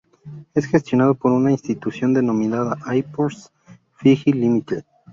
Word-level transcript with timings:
Es 0.55 0.65
gestionado 0.65 1.13
por 1.13 1.31
una 1.31 1.51
institución 1.51 2.11
denominada 2.15 2.75
Airports 2.87 3.51
Fiji 3.97 4.33
Limited. 4.33 4.83